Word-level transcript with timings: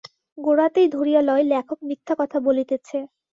গোড়াতেই 0.37 0.87
ধরিয়া 0.89 1.21
লয় 1.21 1.43
লেখক 1.45 1.79
মিথ্যা 1.83 2.13
কথা 2.19 2.37
বলিতেছে। 2.47 2.97